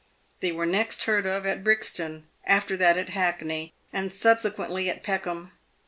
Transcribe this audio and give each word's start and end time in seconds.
They 0.39 0.51
were 0.51 0.65
next 0.65 1.03
heard 1.03 1.27
of 1.27 1.45
at 1.45 1.63
Brixton, 1.63 2.27
after 2.43 2.75
that 2.75 2.97
at 2.97 3.09
Hackney, 3.09 3.71
and 3.93 4.11
subsequently 4.11 4.89
at 4.89 5.03
Peckham. 5.03 5.51